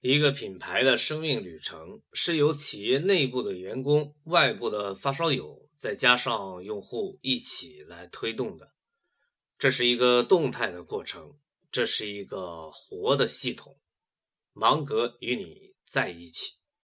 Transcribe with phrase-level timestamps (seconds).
[0.00, 8.70] 一个品牌的生命旅程是由企业内部的员工外部的发烧友再加上用户一起来推动的。
[9.58, 11.36] 这是一个动态的过程
[11.72, 13.76] 这是一个活的系统。
[14.52, 16.57] 芒格与你在一起。